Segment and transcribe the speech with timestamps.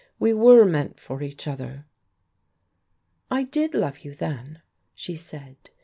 [0.17, 1.85] We were meant for each other."
[3.29, 4.63] "I did love you then,"
[4.95, 5.69] she said.